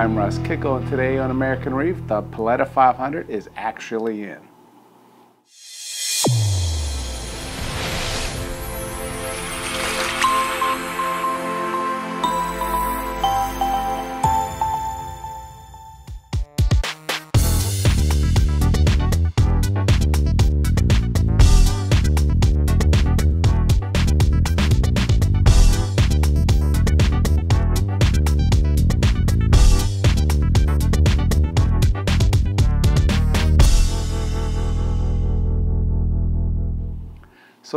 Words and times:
I'm 0.00 0.16
Russ 0.16 0.38
Kickle, 0.38 0.76
and 0.76 0.88
today 0.88 1.18
on 1.18 1.30
American 1.30 1.74
Reef, 1.74 1.94
the 2.06 2.22
Paletta 2.22 2.66
500 2.66 3.28
is 3.28 3.50
actually 3.54 4.22
in. 4.22 4.49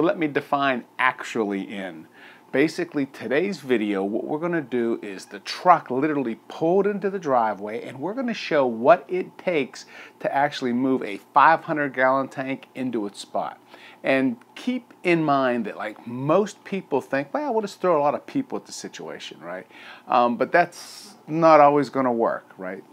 Let 0.04 0.20
me 0.20 0.28
define 0.28 0.84
actually 1.00 1.62
in. 1.62 2.08
Basically 2.52 3.08
today's 3.08 3.62
video, 3.62 4.04
what 4.04 4.26
we're 4.26 4.38
gonna 4.38 4.62
do 4.62 5.00
is 5.02 5.26
the 5.26 5.40
truck 5.40 5.90
literally 5.90 6.36
pulled 6.48 6.86
into 6.86 7.10
the 7.10 7.18
driveway 7.18 7.84
and 7.84 8.00
we're 8.00 8.14
gonna 8.14 8.34
show 8.34 8.68
what 8.68 9.06
it 9.08 9.40
takes 9.40 9.88
to 10.20 10.32
actually 10.34 10.72
move 10.72 11.02
a 11.02 11.18
500 11.34 11.94
gallon 11.96 12.28
tank 12.28 12.68
into 12.76 13.08
its 13.08 13.20
spot. 13.20 13.60
And 14.04 14.38
keep 14.54 14.94
in 15.02 15.24
mind 15.24 15.66
that 15.66 15.78
like 15.78 16.06
most 16.06 16.64
people 16.64 17.02
think, 17.02 17.34
well, 17.34 17.52
we'll 17.52 17.62
just 17.62 17.82
throw 17.82 18.00
a 18.00 18.04
lot 18.04 18.14
of 18.14 18.28
people 18.28 18.58
at 18.58 18.68
the 18.68 18.72
situation, 18.72 19.40
right? 19.40 19.66
Um, 20.08 20.38
but 20.38 20.52
that's 20.52 21.16
not 21.28 21.60
always 21.60 21.90
gonna 21.90 22.14
work, 22.14 22.52
right? 22.58 22.84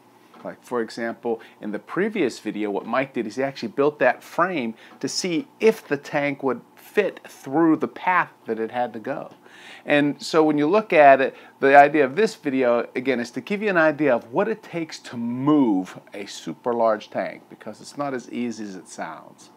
Like 0.44 0.62
for 0.62 0.80
example, 0.80 1.40
in 1.60 1.72
the 1.72 1.78
previous 1.78 2.38
video, 2.38 2.70
what 2.70 2.86
Mike 2.86 3.14
did 3.14 3.26
is 3.26 3.36
he 3.36 3.42
actually 3.42 3.68
built 3.68 3.98
that 3.98 4.22
frame 4.22 4.74
to 5.00 5.08
see 5.08 5.48
if 5.58 5.86
the 5.86 5.96
tank 5.96 6.42
would 6.42 6.60
fit 6.91 7.20
through 7.28 7.77
the 7.77 7.88
path 7.88 8.33
that 8.46 8.58
it 8.58 8.70
had 8.72 8.92
to 8.92 8.98
go. 8.98 9.30
And 9.86 10.20
so 10.20 10.42
when 10.42 10.58
you 10.58 10.66
look 10.66 10.92
at 10.92 11.20
it, 11.20 11.36
the 11.60 11.77
idea 11.77 12.05
of 12.05 12.16
this 12.16 12.34
video, 12.34 12.88
again, 12.97 13.20
is 13.20 13.30
to 13.32 13.41
give 13.41 13.62
you 13.62 13.70
an 13.70 13.77
idea 13.77 14.14
of 14.14 14.32
what 14.32 14.48
it 14.48 14.62
takes 14.62 14.98
to 15.00 15.16
move 15.16 15.98
a 16.12 16.27
super 16.27 16.74
large 16.74 17.08
tank 17.08 17.42
because 17.48 17.80
it's 17.80 17.97
not 17.97 18.12
as 18.12 18.30
easy 18.30 18.64
as 18.64 18.77
it 18.77 18.88
sounds. 18.88 19.50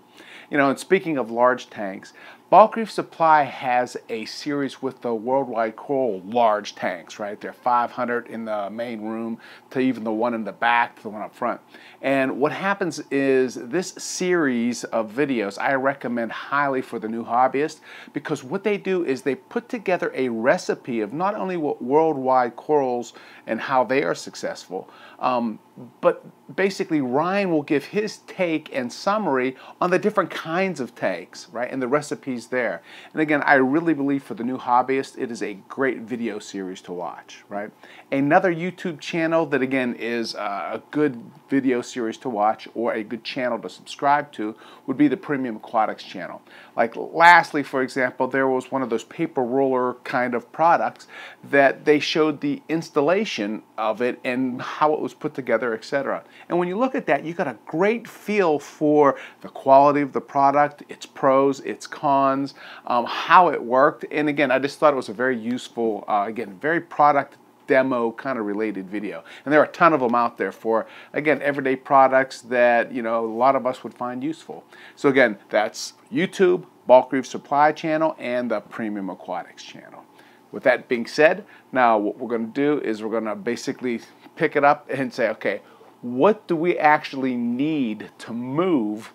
You 0.49 0.57
know, 0.57 0.69
and 0.69 0.77
speaking 0.77 1.17
of 1.17 1.31
large 1.31 1.69
tanks, 1.69 2.13
Bulk 2.53 2.75
Reef 2.75 2.91
Supply 2.91 3.41
has 3.45 3.97
a 4.09 4.25
series 4.25 4.79
with 4.79 5.01
the 5.01 5.15
Worldwide 5.15 5.75
Coral 5.75 6.21
large 6.23 6.75
tanks, 6.75 7.17
right? 7.17 7.41
They're 7.41 7.51
500 7.51 8.27
in 8.27 8.45
the 8.45 8.69
main 8.69 9.01
room 9.01 9.39
to 9.71 9.79
even 9.79 10.03
the 10.03 10.11
one 10.11 10.35
in 10.35 10.43
the 10.43 10.51
back 10.51 10.95
to 10.97 11.01
the 11.01 11.09
one 11.09 11.23
up 11.23 11.33
front. 11.33 11.61
And 12.03 12.39
what 12.39 12.51
happens 12.51 13.01
is 13.09 13.55
this 13.55 13.93
series 13.93 14.83
of 14.83 15.11
videos 15.11 15.57
I 15.57 15.73
recommend 15.73 16.31
highly 16.31 16.83
for 16.83 16.99
the 16.99 17.09
new 17.09 17.25
hobbyist 17.25 17.79
because 18.13 18.43
what 18.43 18.63
they 18.63 18.77
do 18.77 19.03
is 19.03 19.23
they 19.23 19.33
put 19.33 19.67
together 19.67 20.11
a 20.13 20.29
recipe 20.29 21.01
of 21.01 21.11
not 21.11 21.33
only 21.33 21.57
what 21.57 21.81
Worldwide 21.81 22.55
Corals 22.55 23.13
and 23.47 23.61
how 23.61 23.83
they 23.83 24.03
are 24.03 24.13
successful, 24.13 24.87
um, 25.17 25.57
but 26.01 26.23
basically 26.55 27.01
Ryan 27.01 27.49
will 27.49 27.63
give 27.63 27.85
his 27.85 28.17
take 28.27 28.73
and 28.75 28.93
summary 28.93 29.55
on 29.81 29.89
the 29.89 29.97
different 29.97 30.29
kinds 30.29 30.79
of 30.79 30.93
takes, 30.93 31.49
right, 31.49 31.71
and 31.71 31.81
the 31.81 31.87
recipes 31.87 32.47
there. 32.47 32.81
And 33.11 33.21
again, 33.21 33.41
I 33.43 33.55
really 33.55 33.93
believe 33.93 34.23
for 34.23 34.35
the 34.35 34.43
new 34.43 34.57
hobbyist, 34.57 35.17
it 35.17 35.31
is 35.31 35.41
a 35.41 35.55
great 35.67 36.01
video 36.01 36.37
series 36.39 36.81
to 36.81 36.93
watch, 36.93 37.43
right? 37.49 37.71
Another 38.11 38.53
YouTube 38.53 38.99
channel 38.99 39.45
that 39.47 39.61
again 39.61 39.95
is 39.95 40.35
uh, 40.35 40.69
a 40.73 40.81
good 40.91 41.23
video 41.49 41.81
series 41.81 42.17
to 42.17 42.29
watch 42.29 42.67
or 42.75 42.93
a 42.93 43.03
good 43.03 43.23
channel 43.23 43.57
to 43.59 43.69
subscribe 43.69 44.31
to 44.33 44.55
would 44.85 44.97
be 44.97 45.07
the 45.07 45.17
Premium 45.17 45.55
Aquatics 45.55 46.03
channel. 46.03 46.41
Like 46.75 46.95
lastly, 46.95 47.63
for 47.63 47.81
example, 47.81 48.27
there 48.27 48.47
was 48.47 48.71
one 48.71 48.81
of 48.81 48.89
those 48.89 49.03
paper 49.03 49.43
roller 49.43 49.95
kind 50.03 50.33
of 50.35 50.51
products 50.51 51.07
that 51.43 51.85
they 51.85 51.99
showed 51.99 52.41
the 52.41 52.61
installation 52.69 53.63
of 53.77 54.01
it 54.01 54.19
and 54.23 54.61
how 54.61 54.93
it 54.93 54.99
was 54.99 55.13
put 55.13 55.33
together, 55.33 55.62
etc. 55.71 56.23
And 56.49 56.59
when 56.59 56.67
you 56.67 56.77
look 56.77 56.95
at 56.95 57.05
that, 57.05 57.23
you 57.23 57.33
got 57.33 57.47
a 57.47 57.57
great 57.65 58.07
feel 58.07 58.59
for 58.59 59.17
the 59.41 59.47
quality 59.47 60.01
of 60.01 60.11
the 60.11 60.19
product, 60.19 60.83
its 60.89 61.05
pros, 61.05 61.61
its 61.61 61.87
cons, 61.87 62.55
um, 62.87 63.05
how 63.05 63.49
it 63.49 63.63
worked. 63.63 64.03
And 64.11 64.27
again, 64.27 64.51
I 64.51 64.59
just 64.59 64.79
thought 64.79 64.93
it 64.93 64.97
was 64.97 65.09
a 65.09 65.13
very 65.13 65.37
useful, 65.37 66.03
uh, 66.07 66.25
again, 66.27 66.57
very 66.59 66.81
product 66.81 67.37
demo 67.67 68.11
kind 68.11 68.37
of 68.37 68.45
related 68.45 68.89
video. 68.89 69.23
And 69.45 69.53
there 69.53 69.61
are 69.61 69.65
a 69.65 69.71
ton 69.71 69.93
of 69.93 70.01
them 70.01 70.15
out 70.15 70.37
there 70.37 70.51
for, 70.51 70.85
again, 71.13 71.41
everyday 71.41 71.75
products 71.75 72.41
that, 72.41 72.91
you 72.91 73.01
know, 73.01 73.25
a 73.25 73.27
lot 73.27 73.55
of 73.55 73.65
us 73.65 73.83
would 73.83 73.93
find 73.93 74.23
useful. 74.23 74.63
So 74.95 75.09
again, 75.09 75.37
that's 75.49 75.93
YouTube, 76.11 76.65
Bulk 76.87 77.11
Reef 77.11 77.25
Supply 77.25 77.71
channel, 77.71 78.15
and 78.19 78.51
the 78.51 78.59
Premium 78.59 79.09
Aquatics 79.09 79.63
channel. 79.63 80.03
With 80.51 80.63
that 80.63 80.87
being 80.87 81.07
said, 81.07 81.45
now 81.71 81.97
what 81.97 82.19
we're 82.19 82.29
going 82.29 82.45
to 82.45 82.53
do 82.53 82.79
is 82.85 83.01
we're 83.01 83.09
going 83.09 83.25
to 83.25 83.35
basically 83.35 84.01
pick 84.35 84.55
it 84.55 84.63
up 84.63 84.89
and 84.89 85.13
say, 85.13 85.29
okay, 85.29 85.61
what 86.01 86.47
do 86.47 86.55
we 86.55 86.77
actually 86.77 87.35
need 87.35 88.11
to 88.19 88.33
move 88.33 89.13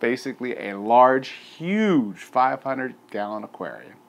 basically 0.00 0.56
a 0.58 0.78
large, 0.78 1.28
huge 1.28 2.18
500 2.18 2.94
gallon 3.10 3.44
aquarium? 3.44 3.99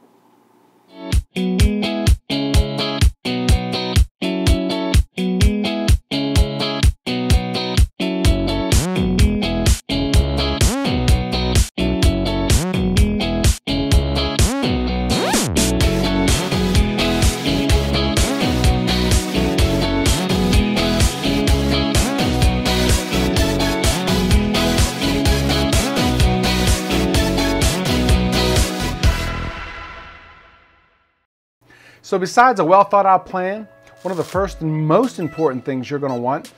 So 32.11 32.19
besides 32.19 32.59
a 32.59 32.65
well 32.65 32.83
thought 32.83 33.05
out 33.05 33.25
plan, 33.25 33.69
one 34.01 34.11
of 34.11 34.17
the 34.17 34.23
first 34.25 34.59
and 34.59 34.85
most 34.85 35.17
important 35.17 35.63
things 35.63 35.89
you're 35.89 35.97
gonna 35.97 36.17
want 36.17 36.51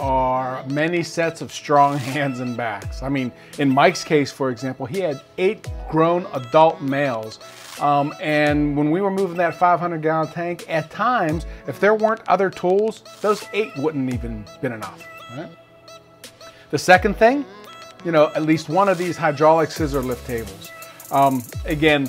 are 0.00 0.64
many 0.68 1.02
sets 1.02 1.42
of 1.42 1.52
strong 1.52 1.98
hands 2.14 2.40
and 2.40 2.56
backs. 2.56 3.02
I 3.02 3.10
mean, 3.10 3.30
in 3.58 3.68
Mike's 3.68 4.02
case, 4.02 4.32
for 4.32 4.48
example, 4.48 4.86
he 4.86 5.00
had 5.00 5.20
eight 5.36 5.68
grown 5.90 6.26
adult 6.32 6.80
males. 6.80 7.40
Um, 7.78 8.14
and 8.22 8.74
when 8.74 8.90
we 8.90 9.02
were 9.02 9.10
moving 9.10 9.36
that 9.36 9.54
500 9.54 10.00
gallon 10.00 10.32
tank, 10.32 10.64
at 10.66 10.90
times, 10.90 11.44
if 11.66 11.78
there 11.78 11.94
weren't 11.94 12.22
other 12.26 12.48
tools, 12.48 13.02
those 13.20 13.44
eight 13.52 13.76
wouldn't 13.76 14.14
even 14.14 14.46
been 14.62 14.72
enough. 14.72 15.06
Right? 15.36 15.50
The 16.70 16.78
second 16.78 17.18
thing, 17.18 17.44
you 18.02 18.12
know, 18.12 18.32
at 18.34 18.44
least 18.44 18.70
one 18.70 18.88
of 18.88 18.96
these 18.96 19.18
hydraulic 19.18 19.70
scissor 19.72 20.00
lift 20.00 20.26
tables. 20.26 20.70
Um, 21.10 21.42
again, 21.66 22.08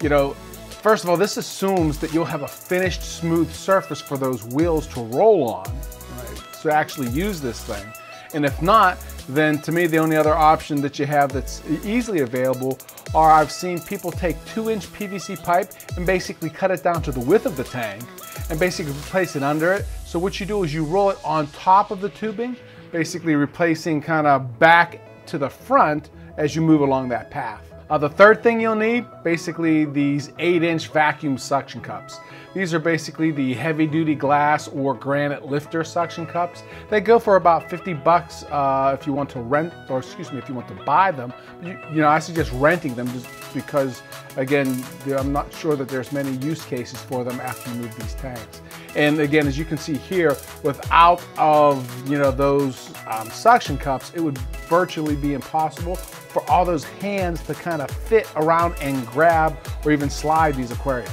you 0.00 0.08
know, 0.08 0.36
First 0.82 1.02
of 1.02 1.10
all, 1.10 1.16
this 1.16 1.36
assumes 1.36 1.98
that 1.98 2.14
you'll 2.14 2.24
have 2.24 2.42
a 2.42 2.48
finished 2.48 3.02
smooth 3.02 3.52
surface 3.52 4.00
for 4.00 4.16
those 4.16 4.44
wheels 4.44 4.86
to 4.88 5.00
roll 5.00 5.52
on, 5.52 5.64
right, 5.64 6.42
to 6.62 6.72
actually 6.72 7.08
use 7.08 7.40
this 7.40 7.64
thing. 7.64 7.84
And 8.32 8.44
if 8.44 8.62
not, 8.62 8.96
then 9.28 9.58
to 9.62 9.72
me 9.72 9.88
the 9.88 9.98
only 9.98 10.16
other 10.16 10.34
option 10.34 10.80
that 10.82 10.98
you 10.98 11.04
have 11.06 11.32
that's 11.32 11.62
easily 11.84 12.20
available 12.20 12.78
are 13.12 13.32
I've 13.32 13.50
seen 13.50 13.80
people 13.80 14.12
take 14.12 14.36
two 14.46 14.70
inch 14.70 14.86
PVC 14.92 15.42
pipe 15.42 15.72
and 15.96 16.06
basically 16.06 16.48
cut 16.48 16.70
it 16.70 16.84
down 16.84 17.02
to 17.02 17.12
the 17.12 17.20
width 17.20 17.46
of 17.46 17.56
the 17.56 17.64
tank 17.64 18.04
and 18.48 18.60
basically 18.60 18.92
place 18.92 19.34
it 19.34 19.42
under 19.42 19.72
it. 19.72 19.84
So 20.06 20.18
what 20.18 20.38
you 20.38 20.46
do 20.46 20.62
is 20.62 20.72
you 20.72 20.84
roll 20.84 21.10
it 21.10 21.18
on 21.24 21.48
top 21.48 21.90
of 21.90 22.00
the 22.00 22.10
tubing, 22.10 22.56
basically 22.92 23.34
replacing 23.34 24.00
kind 24.00 24.28
of 24.28 24.60
back 24.60 25.00
to 25.26 25.38
the 25.38 25.50
front 25.50 26.10
as 26.36 26.54
you 26.54 26.62
move 26.62 26.82
along 26.82 27.08
that 27.08 27.30
path. 27.32 27.67
Uh, 27.90 27.96
the 27.96 28.08
third 28.08 28.42
thing 28.42 28.60
you'll 28.60 28.74
need, 28.74 29.06
basically 29.24 29.86
these 29.86 30.28
8-inch 30.32 30.88
vacuum 30.88 31.38
suction 31.38 31.80
cups. 31.80 32.20
These 32.54 32.74
are 32.74 32.78
basically 32.78 33.30
the 33.30 33.54
heavy 33.54 33.86
duty 33.86 34.14
glass 34.14 34.68
or 34.68 34.92
granite 34.92 35.46
lifter 35.46 35.82
suction 35.84 36.26
cups. 36.26 36.62
They 36.90 37.00
go 37.00 37.18
for 37.18 37.36
about 37.36 37.70
50 37.70 37.94
bucks 37.94 38.42
uh, 38.50 38.96
if 38.98 39.06
you 39.06 39.14
want 39.14 39.30
to 39.30 39.40
rent, 39.40 39.72
or 39.88 39.98
excuse 39.98 40.30
me, 40.32 40.38
if 40.38 40.48
you 40.50 40.54
want 40.54 40.68
to 40.68 40.74
buy 40.84 41.12
them. 41.12 41.32
You, 41.62 41.78
you 41.90 42.00
know, 42.02 42.08
I 42.08 42.18
suggest 42.18 42.52
renting 42.54 42.94
them 42.94 43.10
just 43.12 43.26
because, 43.54 44.02
again, 44.36 44.84
I'm 45.06 45.32
not 45.32 45.52
sure 45.54 45.74
that 45.76 45.88
there's 45.88 46.12
many 46.12 46.32
use 46.44 46.64
cases 46.64 47.00
for 47.00 47.24
them 47.24 47.40
after 47.40 47.70
you 47.70 47.76
move 47.76 47.96
these 47.96 48.14
tanks. 48.14 48.60
And 48.96 49.20
again, 49.20 49.46
as 49.46 49.56
you 49.56 49.64
can 49.64 49.78
see 49.78 49.96
here, 49.96 50.36
without 50.62 51.24
of, 51.38 52.10
you 52.10 52.18
know, 52.18 52.30
those 52.30 52.92
um, 53.06 53.30
suction 53.30 53.78
cups, 53.78 54.12
it 54.14 54.20
would 54.20 54.36
virtually 54.68 55.16
be 55.16 55.32
impossible 55.32 55.96
for 56.28 56.48
all 56.50 56.64
those 56.64 56.84
hands 56.84 57.42
to 57.44 57.54
kind 57.54 57.82
of 57.82 57.90
fit 57.90 58.30
around 58.36 58.74
and 58.80 59.06
grab 59.06 59.56
or 59.84 59.92
even 59.92 60.10
slide 60.10 60.54
these 60.54 60.70
aquariums. 60.70 61.12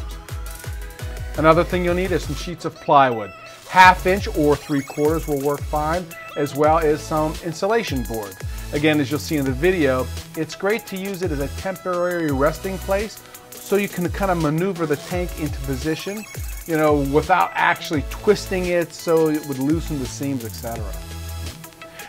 Another 1.38 1.64
thing 1.64 1.84
you'll 1.84 1.96
need 1.96 2.12
is 2.12 2.24
some 2.24 2.36
sheets 2.36 2.66
of 2.66 2.76
plywood. 2.76 3.32
half 3.70 4.06
inch 4.06 4.28
or 4.38 4.56
three 4.56 4.82
quarters 4.82 5.28
will 5.28 5.42
work 5.42 5.60
fine, 5.62 6.06
as 6.38 6.56
well 6.56 6.78
as 6.78 7.02
some 7.02 7.34
insulation 7.44 8.04
board. 8.04 8.36
Again, 8.74 9.00
as 9.00 9.12
you'll 9.12 9.20
see 9.20 9.38
in 9.38 9.46
the 9.46 9.52
video, 9.52 10.08
it's 10.38 10.56
great 10.56 10.86
to 10.88 10.98
use 10.98 11.22
it 11.22 11.32
as 11.32 11.40
a 11.40 11.48
temporary 11.60 12.32
resting 12.32 12.78
place 12.80 13.22
so 13.50 13.76
you 13.76 13.88
can 13.88 14.08
kind 14.10 14.32
of 14.32 14.42
maneuver 14.42 14.86
the 14.86 14.96
tank 14.96 15.30
into 15.40 15.58
position, 15.62 16.24
you 16.68 16.78
know, 16.78 16.96
without 17.12 17.52
actually 17.54 18.04
twisting 18.10 18.68
it 18.68 18.94
so 18.94 19.30
it 19.30 19.46
would 19.48 19.60
loosen 19.60 20.00
the 20.00 20.06
seams, 20.06 20.46
etc. 20.46 20.84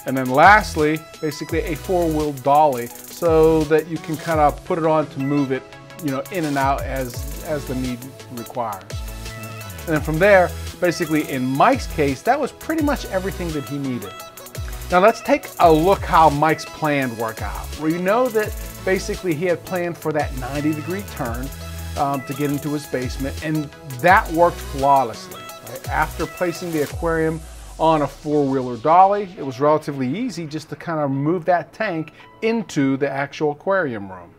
And 0.07 0.17
then 0.17 0.31
lastly, 0.31 1.01
basically 1.21 1.61
a 1.61 1.75
four-wheel 1.75 2.33
dolly 2.35 2.87
so 2.87 3.65
that 3.65 3.89
you 3.89 3.99
can 3.99 4.17
kind 4.17 4.39
of 4.39 4.65
put 4.65 4.79
it 4.79 4.87
on 4.87 5.09
to 5.09 5.19
move 5.19 5.51
it, 5.51 5.65
you 6.05 6.13
know, 6.13 6.23
in 6.31 6.45
and 6.45 6.57
out 6.57 6.83
as, 6.83 7.45
as 7.45 7.67
the 7.67 7.75
need 7.75 7.99
requires. 8.33 8.85
And 9.81 9.95
then 9.95 10.01
from 10.01 10.19
there, 10.19 10.49
basically 10.81 11.29
in 11.29 11.45
Mike's 11.45 11.89
case, 11.89 12.23
that 12.23 12.39
was 12.39 12.53
pretty 12.53 12.85
much 12.85 13.05
everything 13.07 13.49
that 13.51 13.69
he 13.69 13.79
needed. 13.79 14.13
Now 14.93 15.01
let's 15.01 15.21
take 15.21 15.49
a 15.59 15.73
look 15.73 16.01
how 16.01 16.31
Mike's 16.31 16.65
plan 16.65 17.17
worked 17.17 17.43
out. 17.43 17.67
We 17.81 17.99
know 17.99 18.29
that 18.29 18.55
basically 18.85 19.35
he 19.35 19.47
had 19.47 19.65
planned 19.65 19.99
for 19.99 20.13
that 20.13 20.37
90 20.39 20.75
degree 20.75 21.03
turn 21.17 21.49
um, 21.99 22.23
to 22.27 22.35
get 22.35 22.51
into 22.53 22.69
his 22.69 22.87
basement 22.87 23.45
and 23.45 23.65
that 24.01 24.31
worked 24.33 24.59
flawlessly. 24.59 25.43
Right? 25.69 25.89
After 25.89 26.27
placing 26.27 26.71
the 26.71 26.83
aquarium 26.83 27.41
on 27.79 28.03
a 28.03 28.09
four-wheeler 28.09 28.79
dolly, 28.79 29.29
it 29.37 29.45
was 29.45 29.61
relatively 29.61 30.09
easy 30.09 30.47
just 30.47 30.71
to 30.71 30.77
kind 30.77 31.01
of 31.01 31.11
move 31.11 31.45
that 31.45 31.73
tank 31.73 32.13
into 32.43 32.97
the 32.97 33.09
actual 33.09 33.53
aquarium 33.53 34.11
room. 34.11 34.31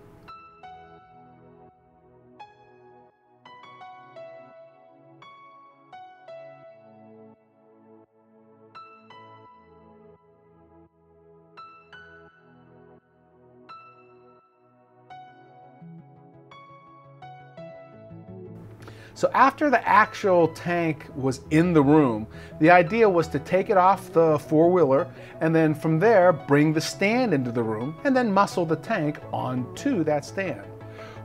So 19.18 19.32
after 19.34 19.72
the 19.72 19.84
actual 19.84 20.50
tank 20.50 21.08
was 21.16 21.42
in 21.50 21.74
the 21.74 21.82
room, 21.82 22.28
the 22.60 22.70
idea 22.70 23.10
was 23.10 23.28
to 23.30 23.40
take 23.40 23.72
it 23.72 23.76
off 23.76 24.14
the 24.14 24.38
four-wheeler 24.38 25.08
and 25.42 25.56
then 25.56 25.74
from 25.74 25.98
there 25.98 26.32
bring 26.32 26.72
the 26.72 26.82
stand 26.82 27.34
into 27.34 27.52
the 27.52 27.64
room 27.64 28.00
and 28.04 28.16
then 28.16 28.32
muscle 28.32 28.64
the 28.64 28.76
tank 28.76 29.18
onto 29.34 30.04
that 30.04 30.24
stand. 30.24 30.62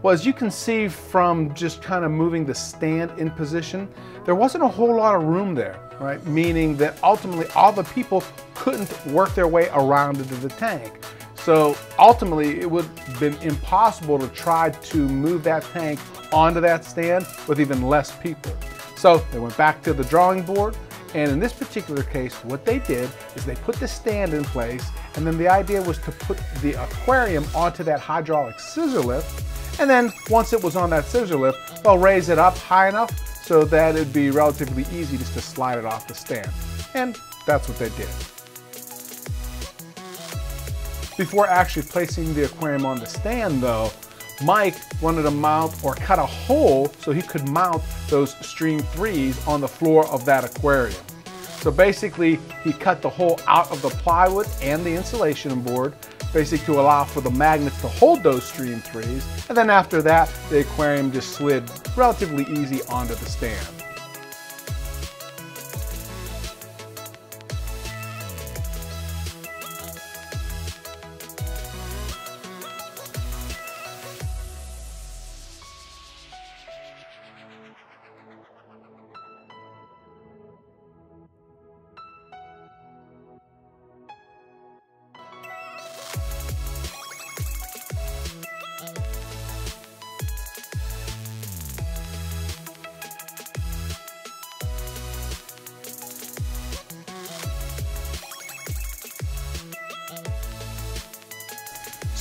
Well, 0.02 0.14
as 0.14 0.24
you 0.24 0.32
can 0.32 0.50
see 0.50 0.88
from 0.88 1.54
just 1.54 1.82
kind 1.82 2.02
of 2.02 2.10
moving 2.10 2.46
the 2.46 2.54
stand 2.54 3.10
in 3.18 3.30
position, 3.30 3.86
there 4.24 4.34
wasn't 4.34 4.64
a 4.64 4.68
whole 4.68 4.96
lot 4.96 5.14
of 5.14 5.24
room 5.24 5.54
there, 5.54 5.78
right? 6.00 6.26
Meaning 6.26 6.78
that 6.78 6.96
ultimately 7.04 7.46
all 7.48 7.72
the 7.72 7.84
people 7.84 8.24
couldn't 8.54 9.06
work 9.08 9.34
their 9.34 9.48
way 9.48 9.68
around 9.74 10.16
into 10.16 10.36
the 10.36 10.48
tank. 10.48 11.04
So 11.44 11.76
ultimately 11.98 12.60
it 12.60 12.70
would 12.70 12.84
have 12.84 13.20
been 13.20 13.34
impossible 13.42 14.18
to 14.18 14.28
try 14.28 14.70
to 14.70 14.96
move 14.96 15.42
that 15.44 15.64
tank 15.64 15.98
onto 16.32 16.60
that 16.60 16.84
stand 16.84 17.26
with 17.48 17.60
even 17.60 17.82
less 17.82 18.16
people. 18.16 18.52
So 18.96 19.18
they 19.32 19.38
went 19.38 19.56
back 19.56 19.82
to 19.82 19.92
the 19.92 20.04
drawing 20.04 20.42
board 20.42 20.76
and 21.14 21.30
in 21.30 21.38
this 21.38 21.52
particular 21.52 22.02
case, 22.02 22.34
what 22.44 22.64
they 22.64 22.78
did 22.78 23.10
is 23.34 23.44
they 23.44 23.54
put 23.56 23.76
the 23.76 23.88
stand 23.88 24.32
in 24.32 24.44
place 24.44 24.88
and 25.16 25.26
then 25.26 25.36
the 25.36 25.48
idea 25.48 25.82
was 25.82 25.98
to 25.98 26.12
put 26.12 26.38
the 26.62 26.72
aquarium 26.82 27.44
onto 27.54 27.82
that 27.84 28.00
hydraulic 28.00 28.58
scissor 28.58 29.00
lift. 29.00 29.44
And 29.80 29.90
then 29.90 30.12
once 30.30 30.52
it 30.52 30.62
was 30.62 30.76
on 30.76 30.90
that 30.90 31.04
scissor 31.04 31.36
lift, 31.36 31.82
they'll 31.82 31.98
raise 31.98 32.28
it 32.28 32.38
up 32.38 32.56
high 32.56 32.88
enough 32.88 33.10
so 33.44 33.64
that 33.64 33.96
it'd 33.96 34.12
be 34.12 34.30
relatively 34.30 34.84
easy 34.96 35.18
just 35.18 35.34
to 35.34 35.40
slide 35.42 35.78
it 35.78 35.84
off 35.84 36.06
the 36.08 36.14
stand. 36.14 36.48
And 36.94 37.18
that's 37.46 37.68
what 37.68 37.78
they 37.78 37.90
did. 37.90 38.08
Before 41.18 41.46
actually 41.46 41.82
placing 41.82 42.32
the 42.34 42.46
aquarium 42.46 42.86
on 42.86 42.98
the 42.98 43.06
stand 43.06 43.62
though, 43.62 43.90
Mike 44.42 44.76
wanted 45.02 45.22
to 45.22 45.30
mount 45.30 45.84
or 45.84 45.94
cut 45.94 46.18
a 46.18 46.26
hole 46.26 46.88
so 47.00 47.12
he 47.12 47.20
could 47.22 47.46
mount 47.48 47.82
those 48.08 48.34
Stream 48.44 48.80
3s 48.80 49.46
on 49.46 49.60
the 49.60 49.68
floor 49.68 50.06
of 50.08 50.24
that 50.24 50.42
aquarium. 50.42 51.00
So 51.60 51.70
basically, 51.70 52.40
he 52.64 52.72
cut 52.72 53.02
the 53.02 53.10
hole 53.10 53.38
out 53.46 53.70
of 53.70 53.82
the 53.82 53.90
plywood 53.90 54.48
and 54.62 54.84
the 54.84 54.94
insulation 54.94 55.60
board, 55.60 55.94
basically 56.32 56.64
to 56.66 56.80
allow 56.80 57.04
for 57.04 57.20
the 57.20 57.30
magnets 57.30 57.80
to 57.82 57.88
hold 57.88 58.22
those 58.22 58.44
Stream 58.44 58.80
3s. 58.80 59.48
And 59.48 59.56
then 59.56 59.70
after 59.70 60.02
that, 60.02 60.32
the 60.48 60.60
aquarium 60.60 61.12
just 61.12 61.32
slid 61.32 61.70
relatively 61.94 62.44
easy 62.44 62.82
onto 62.84 63.14
the 63.14 63.26
stand. 63.26 63.81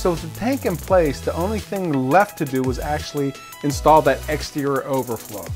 So 0.02 0.10
with 0.10 0.34
the 0.34 0.40
tank 0.40 0.66
in 0.66 0.76
place, 0.76 1.20
the 1.20 1.32
only 1.34 1.60
thing 1.60 1.92
left 1.92 2.36
to 2.38 2.44
do 2.44 2.60
was 2.60 2.80
actually 2.80 3.32
install 3.62 4.02
that 4.02 4.18
exterior 4.28 4.84
overflow. 4.84 5.46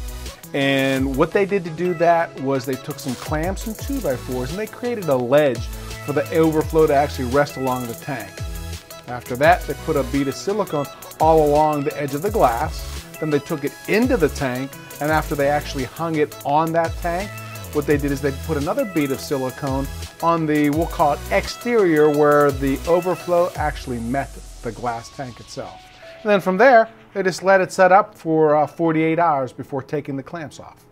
And 0.55 1.17
what 1.17 1.33
they 1.33 1.45
did 1.45 1.65
to 1.65 1.71
do 1.71 1.95
that 1.95 2.33
was 2.43 2.65
they 2.65 2.77
took 2.77 3.01
some 3.01 3.17
clamps 3.17 3.67
and 3.67 3.75
2x4s 3.75 4.51
and 4.51 4.59
they 4.61 4.69
created 4.69 5.09
a 5.09 5.17
ledge 5.17 5.67
for 6.07 6.13
the 6.13 6.31
overflow 6.31 6.87
to 6.87 6.95
actually 6.95 7.25
rest 7.31 7.57
along 7.57 7.89
the 7.89 7.95
tank. 7.95 8.31
After 9.09 9.35
that, 9.35 9.63
they 9.63 9.75
put 9.85 9.97
a 9.97 10.05
bead 10.05 10.29
of 10.29 10.37
silicone 10.37 10.87
all 11.19 11.45
along 11.45 11.83
the 11.83 12.01
edge 12.01 12.15
of 12.15 12.23
the 12.23 12.31
glass. 12.31 13.05
Then 13.19 13.31
they 13.31 13.41
took 13.41 13.65
it 13.65 13.73
into 13.89 14.17
the 14.17 14.29
tank, 14.29 14.71
and 15.01 15.11
after 15.11 15.35
they 15.35 15.49
actually 15.49 15.87
hung 15.87 16.15
it 16.15 16.41
on 16.47 16.71
that 16.71 16.97
tank, 16.99 17.29
what 17.77 17.87
they 17.87 17.99
did 17.99 18.11
is 18.11 18.23
they 18.23 18.33
put 18.47 18.57
another 18.57 18.87
bead 18.87 19.13
of 19.13 19.21
silicone 19.21 19.87
on 20.23 20.47
the, 20.47 20.71
we'll 20.71 20.87
call 20.87 21.13
it 21.13 21.21
exterior, 21.31 22.09
where 22.09 22.51
the 22.51 22.79
overflow 22.89 23.51
actually 23.55 24.01
met 24.01 24.33
the 24.63 24.73
glass 24.73 25.15
tank 25.15 25.39
itself. 25.41 25.79
And 26.23 26.31
then 26.31 26.41
from 26.41 26.57
there, 26.57 26.89
they 27.13 27.23
just 27.23 27.43
let 27.43 27.61
it 27.61 27.71
set 27.71 27.93
up 27.93 28.17
for 28.17 28.57
uh, 28.57 28.67
48 28.67 29.19
hours 29.19 29.53
before 29.53 29.83
taking 29.83 30.17
the 30.17 30.23
clamps 30.23 30.59
off. 30.59 30.86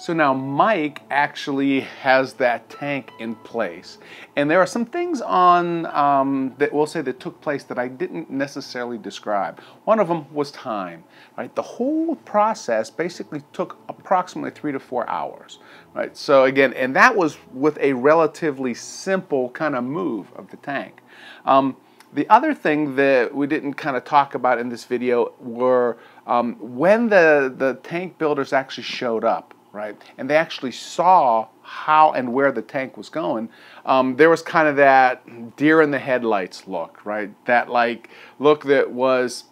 So 0.00 0.14
now 0.14 0.32
Mike 0.32 1.02
actually 1.10 1.80
has 1.80 2.32
that 2.34 2.70
tank 2.70 3.12
in 3.18 3.34
place. 3.34 3.98
And 4.34 4.50
there 4.50 4.58
are 4.58 4.66
some 4.66 4.86
things 4.86 5.20
on 5.20 5.84
um, 5.94 6.54
that 6.56 6.72
we'll 6.72 6.86
say 6.86 7.02
that 7.02 7.20
took 7.20 7.38
place 7.42 7.64
that 7.64 7.78
I 7.78 7.88
didn't 7.88 8.30
necessarily 8.30 8.96
describe. 8.96 9.60
One 9.84 10.00
of 10.00 10.08
them 10.08 10.24
was 10.32 10.52
time, 10.52 11.04
right? 11.36 11.54
The 11.54 11.60
whole 11.60 12.16
process 12.16 12.88
basically 12.88 13.42
took 13.52 13.76
approximately 13.90 14.52
three 14.52 14.72
to 14.72 14.80
four 14.80 15.06
hours, 15.06 15.58
right? 15.92 16.16
So 16.16 16.44
again, 16.44 16.72
and 16.72 16.96
that 16.96 17.14
was 17.14 17.36
with 17.52 17.76
a 17.78 17.92
relatively 17.92 18.72
simple 18.72 19.50
kind 19.50 19.76
of 19.76 19.84
move 19.84 20.32
of 20.34 20.50
the 20.50 20.56
tank. 20.56 21.02
Um, 21.44 21.76
the 22.14 22.26
other 22.30 22.54
thing 22.54 22.96
that 22.96 23.34
we 23.34 23.46
didn't 23.46 23.74
kind 23.74 23.98
of 23.98 24.04
talk 24.04 24.34
about 24.34 24.58
in 24.58 24.70
this 24.70 24.84
video 24.84 25.34
were 25.38 25.98
um, 26.26 26.56
when 26.58 27.10
the, 27.10 27.54
the 27.54 27.74
tank 27.82 28.16
builders 28.16 28.54
actually 28.54 28.84
showed 28.84 29.24
up 29.24 29.52
right? 29.72 30.00
And 30.18 30.28
they 30.28 30.36
actually 30.36 30.72
saw 30.72 31.48
how 31.62 32.12
and 32.12 32.32
where 32.32 32.52
the 32.52 32.62
tank 32.62 32.96
was 32.96 33.08
going. 33.08 33.48
Um, 33.84 34.16
there 34.16 34.30
was 34.30 34.42
kind 34.42 34.68
of 34.68 34.76
that 34.76 35.56
deer 35.56 35.80
in 35.80 35.90
the 35.90 35.98
headlights 35.98 36.66
look, 36.66 37.04
right? 37.04 37.32
That 37.46 37.68
like 37.68 38.10
look 38.38 38.64
that 38.64 38.90
was, 38.90 39.44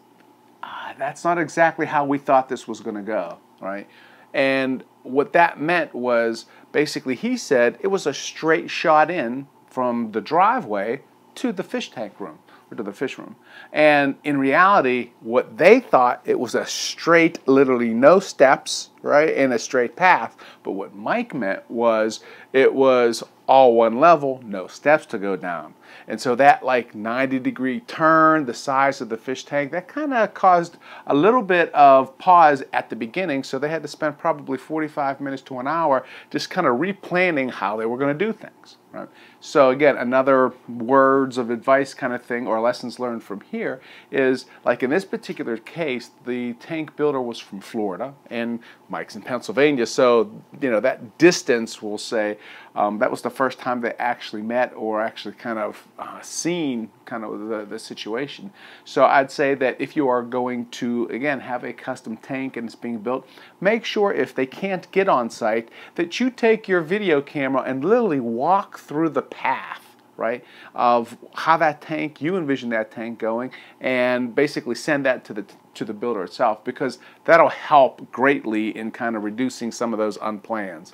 ah, 0.62 0.94
that's 0.98 1.24
not 1.24 1.38
exactly 1.38 1.86
how 1.86 2.04
we 2.04 2.18
thought 2.18 2.48
this 2.48 2.66
was 2.66 2.80
going 2.80 2.96
to 2.96 3.02
go, 3.02 3.38
right? 3.60 3.88
And 4.34 4.84
what 5.02 5.32
that 5.32 5.60
meant 5.60 5.94
was 5.94 6.46
basically 6.72 7.14
he 7.14 7.36
said 7.36 7.78
it 7.80 7.88
was 7.88 8.06
a 8.06 8.14
straight 8.14 8.70
shot 8.70 9.10
in 9.10 9.46
from 9.70 10.12
the 10.12 10.20
driveway 10.20 11.02
to 11.36 11.52
the 11.52 11.62
fish 11.62 11.90
tank 11.90 12.18
room 12.18 12.38
or 12.70 12.76
to 12.76 12.82
the 12.82 12.92
fish 12.92 13.18
room. 13.18 13.36
And 13.72 14.16
in 14.24 14.38
reality, 14.38 15.12
what 15.20 15.58
they 15.58 15.80
thought 15.80 16.22
it 16.24 16.38
was 16.38 16.54
a 16.54 16.66
straight, 16.66 17.46
literally 17.48 17.94
no 17.94 18.20
steps, 18.20 18.90
right, 19.02 19.34
and 19.34 19.52
a 19.52 19.58
straight 19.58 19.96
path. 19.96 20.36
But 20.62 20.72
what 20.72 20.94
Mike 20.94 21.34
meant 21.34 21.70
was 21.70 22.20
it 22.52 22.74
was 22.74 23.22
all 23.46 23.74
one 23.74 23.98
level, 23.98 24.42
no 24.44 24.66
steps 24.66 25.06
to 25.06 25.18
go 25.18 25.34
down. 25.34 25.74
And 26.06 26.20
so 26.20 26.34
that 26.36 26.62
like 26.64 26.94
90 26.94 27.38
degree 27.38 27.80
turn, 27.80 28.44
the 28.44 28.54
size 28.54 29.00
of 29.00 29.08
the 29.08 29.16
fish 29.16 29.44
tank, 29.44 29.72
that 29.72 29.88
kind 29.88 30.12
of 30.12 30.34
caused 30.34 30.76
a 31.06 31.14
little 31.14 31.42
bit 31.42 31.72
of 31.74 32.16
pause 32.18 32.62
at 32.72 32.90
the 32.90 32.96
beginning. 32.96 33.42
So 33.42 33.58
they 33.58 33.68
had 33.68 33.82
to 33.82 33.88
spend 33.88 34.18
probably 34.18 34.58
45 34.58 35.20
minutes 35.20 35.42
to 35.42 35.58
an 35.58 35.66
hour 35.66 36.04
just 36.30 36.50
kind 36.50 36.66
of 36.66 36.76
replanning 36.76 37.50
how 37.50 37.76
they 37.76 37.86
were 37.86 37.98
going 37.98 38.16
to 38.16 38.24
do 38.24 38.32
things. 38.32 38.76
Right? 38.98 39.08
So 39.40 39.70
again, 39.70 39.96
another 39.96 40.52
words 40.68 41.38
of 41.38 41.50
advice 41.50 41.94
kind 41.94 42.12
of 42.12 42.22
thing 42.22 42.46
or 42.46 42.60
lessons 42.60 42.98
learned 42.98 43.22
from 43.22 43.40
here 43.42 43.80
is 44.10 44.46
like 44.64 44.82
in 44.82 44.90
this 44.90 45.04
particular 45.04 45.56
case, 45.56 46.10
the 46.26 46.54
tank 46.54 46.96
builder 46.96 47.20
was 47.20 47.38
from 47.38 47.60
Florida 47.60 48.14
and 48.30 48.60
Mike's 48.88 49.16
in 49.16 49.22
Pennsylvania. 49.22 49.86
So, 49.86 50.30
you 50.60 50.70
know, 50.70 50.80
that 50.80 51.18
distance, 51.18 51.80
we'll 51.80 51.98
say, 51.98 52.38
um, 52.74 52.98
that 52.98 53.10
was 53.10 53.22
the 53.22 53.30
first 53.30 53.58
time 53.58 53.80
they 53.80 53.94
actually 53.98 54.42
met 54.42 54.72
or 54.74 55.00
actually 55.00 55.34
kind 55.34 55.58
of 55.58 55.86
uh, 55.98 56.20
seen 56.20 56.90
kind 57.04 57.24
of 57.24 57.48
the, 57.48 57.64
the 57.64 57.78
situation. 57.78 58.52
So 58.84 59.04
I'd 59.04 59.30
say 59.30 59.54
that 59.54 59.80
if 59.80 59.96
you 59.96 60.08
are 60.08 60.22
going 60.22 60.66
to, 60.70 61.06
again, 61.10 61.40
have 61.40 61.64
a 61.64 61.72
custom 61.72 62.16
tank 62.16 62.56
and 62.56 62.66
it's 62.66 62.74
being 62.74 62.98
built, 62.98 63.26
make 63.60 63.84
sure 63.84 64.12
if 64.12 64.34
they 64.34 64.46
can't 64.46 64.90
get 64.90 65.08
on 65.08 65.30
site 65.30 65.68
that 65.96 66.20
you 66.20 66.30
take 66.30 66.68
your 66.68 66.80
video 66.80 67.20
camera 67.20 67.62
and 67.62 67.84
literally 67.84 68.20
walk 68.20 68.78
through 68.78 69.10
the 69.10 69.22
path 69.22 69.84
right, 70.18 70.44
of 70.74 71.16
how 71.32 71.56
that 71.56 71.80
tank, 71.80 72.20
you 72.20 72.36
envision 72.36 72.70
that 72.70 72.90
tank 72.90 73.20
going, 73.20 73.52
and 73.80 74.34
basically 74.34 74.74
send 74.74 75.06
that 75.06 75.24
to 75.24 75.32
the 75.32 75.44
to 75.74 75.84
the 75.84 75.94
builder 75.94 76.24
itself 76.24 76.64
because 76.64 76.98
that'll 77.24 77.48
help 77.48 78.10
greatly 78.10 78.76
in 78.76 78.90
kind 78.90 79.14
of 79.14 79.22
reducing 79.22 79.70
some 79.70 79.92
of 79.92 79.98
those 79.98 80.18
unplans. 80.18 80.92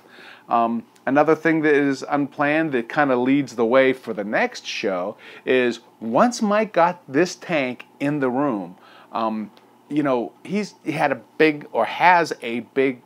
Um, 0.48 0.84
another 1.06 1.34
thing 1.34 1.62
that 1.62 1.74
is 1.74 2.04
unplanned 2.08 2.72
that 2.72 2.88
kind 2.88 3.10
of 3.10 3.18
leads 3.18 3.56
the 3.56 3.64
way 3.64 3.92
for 3.92 4.12
the 4.12 4.24
next 4.24 4.66
show 4.66 5.16
is 5.44 5.80
once 6.00 6.42
Mike 6.42 6.72
got 6.72 7.02
this 7.08 7.34
tank 7.36 7.86
in 8.00 8.20
the 8.20 8.30
room, 8.30 8.76
um, 9.12 9.50
you 9.88 10.02
know, 10.02 10.32
he's 10.42 10.74
he 10.84 10.92
had 10.92 11.12
a 11.12 11.20
big 11.38 11.66
or 11.72 11.84
has 11.84 12.32
a 12.42 12.60
big 12.60 13.00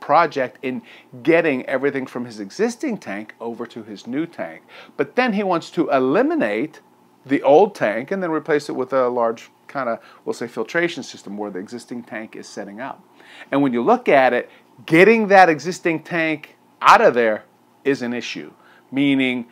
project 0.00 0.58
in 0.62 0.82
getting 1.22 1.64
everything 1.64 2.06
from 2.06 2.26
his 2.26 2.38
existing 2.38 2.98
tank 2.98 3.34
over 3.40 3.66
to 3.66 3.82
his 3.82 4.06
new 4.06 4.26
tank. 4.26 4.62
But 4.96 5.16
then 5.16 5.32
he 5.32 5.42
wants 5.42 5.70
to 5.70 5.88
eliminate 5.88 6.80
the 7.24 7.42
old 7.42 7.74
tank 7.74 8.10
and 8.10 8.22
then 8.22 8.30
replace 8.30 8.68
it 8.68 8.72
with 8.72 8.92
a 8.92 9.08
large 9.08 9.50
kind 9.66 9.88
of, 9.88 10.00
we'll 10.24 10.34
say, 10.34 10.46
filtration 10.46 11.02
system 11.02 11.38
where 11.38 11.50
the 11.50 11.58
existing 11.58 12.02
tank 12.02 12.36
is 12.36 12.46
setting 12.46 12.80
up. 12.80 13.02
And 13.50 13.62
when 13.62 13.72
you 13.72 13.82
look 13.82 14.08
at 14.08 14.34
it, 14.34 14.50
getting 14.84 15.28
that 15.28 15.48
existing 15.48 16.02
tank 16.02 16.56
out 16.80 17.00
of 17.00 17.14
there 17.14 17.44
is 17.84 18.02
an 18.02 18.12
issue, 18.12 18.52
meaning 18.90 19.46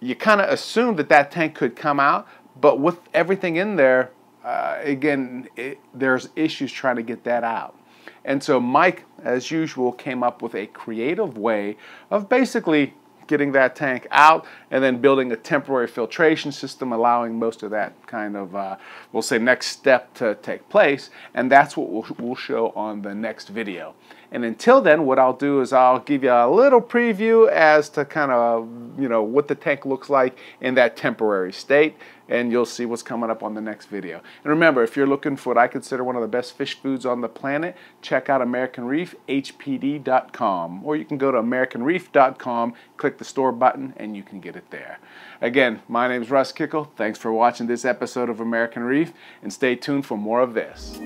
you 0.00 0.14
kind 0.14 0.40
of 0.40 0.48
assume 0.50 0.96
that 0.96 1.08
that 1.08 1.30
tank 1.30 1.54
could 1.54 1.76
come 1.76 2.00
out, 2.00 2.26
but 2.60 2.80
with 2.80 2.98
everything 3.14 3.56
in 3.56 3.76
there, 3.76 4.10
uh, 4.44 4.78
again, 4.82 5.48
it, 5.56 5.78
there's 5.94 6.28
issues 6.34 6.72
trying 6.72 6.96
to 6.96 7.02
get 7.02 7.24
that 7.24 7.44
out. 7.44 7.78
And 8.24 8.42
so 8.42 8.60
Mike, 8.60 9.04
as 9.22 9.50
usual, 9.50 9.92
came 9.92 10.22
up 10.22 10.42
with 10.42 10.54
a 10.54 10.66
creative 10.66 11.38
way 11.38 11.76
of 12.10 12.28
basically 12.28 12.94
getting 13.26 13.52
that 13.52 13.76
tank 13.76 14.06
out 14.10 14.44
and 14.70 14.82
then 14.82 15.00
building 15.00 15.32
a 15.32 15.36
temporary 15.36 15.86
filtration 15.86 16.52
system 16.52 16.92
allowing 16.92 17.38
most 17.38 17.62
of 17.62 17.70
that 17.70 17.94
kind 18.06 18.36
of 18.36 18.54
uh, 18.54 18.76
we'll 19.12 19.22
say 19.22 19.38
next 19.38 19.68
step 19.68 20.12
to 20.14 20.34
take 20.42 20.68
place. 20.68 21.10
And 21.32 21.50
that's 21.50 21.76
what 21.76 21.88
we'll, 21.90 22.06
we'll 22.18 22.34
show 22.34 22.70
on 22.70 23.02
the 23.02 23.14
next 23.14 23.48
video 23.48 23.94
and 24.32 24.44
until 24.44 24.80
then 24.80 25.06
what 25.06 25.20
I'll 25.20 25.36
do 25.36 25.60
is 25.60 25.72
I'll 25.72 26.00
give 26.00 26.24
you 26.24 26.32
a 26.32 26.50
little 26.50 26.80
preview 26.80 27.48
as 27.48 27.88
to 27.90 28.04
kind 28.04 28.32
of 28.32 28.68
you 28.98 29.08
know 29.08 29.22
what 29.22 29.46
the 29.46 29.54
tank 29.54 29.86
looks 29.86 30.10
like 30.10 30.36
in 30.60 30.74
that 30.74 30.96
temporary 30.96 31.52
state 31.52 31.94
and 32.28 32.50
you'll 32.50 32.64
see 32.64 32.86
what's 32.86 33.02
coming 33.02 33.30
up 33.30 33.42
on 33.42 33.54
the 33.54 33.60
next 33.60 33.86
video. 33.86 34.16
And 34.16 34.46
remember, 34.46 34.82
if 34.82 34.96
you're 34.96 35.06
looking 35.06 35.36
for 35.36 35.50
what 35.50 35.58
I 35.58 35.68
consider 35.68 36.02
one 36.02 36.16
of 36.16 36.22
the 36.22 36.28
best 36.28 36.56
fish 36.56 36.74
foods 36.80 37.04
on 37.04 37.20
the 37.20 37.28
planet, 37.28 37.76
check 38.00 38.30
out 38.30 38.40
American 38.40 38.86
Reef, 38.86 39.14
hpd.com. 39.28 40.84
Or 40.84 40.96
you 40.96 41.04
can 41.04 41.18
go 41.18 41.30
to 41.30 41.38
americanreef.com, 41.38 42.74
click 42.96 43.18
the 43.18 43.24
store 43.24 43.52
button, 43.52 43.92
and 43.98 44.16
you 44.16 44.22
can 44.22 44.40
get 44.40 44.56
it 44.56 44.70
there. 44.70 44.98
Again, 45.42 45.82
my 45.88 46.08
name 46.08 46.22
is 46.22 46.30
Russ 46.30 46.52
Kickle. 46.52 46.88
Thanks 46.96 47.18
for 47.18 47.32
watching 47.32 47.66
this 47.66 47.84
episode 47.84 48.30
of 48.30 48.40
American 48.40 48.82
Reef, 48.82 49.12
and 49.42 49.52
stay 49.52 49.76
tuned 49.76 50.06
for 50.06 50.16
more 50.16 50.40
of 50.40 50.54
this. 50.54 50.98